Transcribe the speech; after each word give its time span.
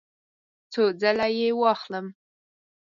څو 0.71 0.81
ځله 1.01 1.27
یی 1.37 1.49
واخلم؟ 1.59 2.07